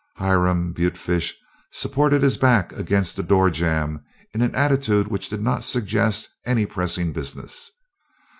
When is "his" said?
2.23-2.35